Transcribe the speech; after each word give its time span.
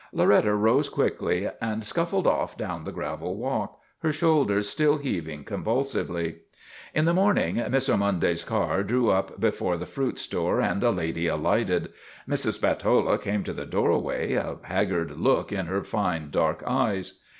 Loretta 0.11 0.55
rose 0.55 0.89
quickly 0.89 1.47
and 1.61 1.83
scuffled 1.83 2.25
off 2.25 2.57
down 2.57 2.85
the 2.85 2.91
gravel 2.91 3.35
walk, 3.35 3.79
her 3.99 4.11
shoulders 4.11 4.67
still 4.67 4.97
heaving 4.97 5.43
convul 5.43 5.85
sively. 5.85 6.37
In 6.95 7.05
the 7.05 7.13
morning 7.13 7.63
Miss 7.69 7.87
Ormonde's 7.87 8.43
car 8.43 8.81
drew 8.81 9.11
up 9.11 9.39
be 9.39 9.51
fore 9.51 9.77
the 9.77 9.85
fruit 9.85 10.17
store 10.17 10.59
and 10.59 10.81
the 10.81 10.89
lady 10.91 11.27
alighted. 11.27 11.93
Mrs. 12.27 12.53
Spatola 12.53 13.19
came 13.19 13.43
to 13.43 13.53
the 13.53 13.67
doorway, 13.67 14.33
a 14.33 14.57
haggard 14.63 15.19
look 15.19 15.51
in 15.51 15.67
her 15.67 15.83
fine 15.83 16.31
dark 16.31 16.63
eyes. 16.65 17.19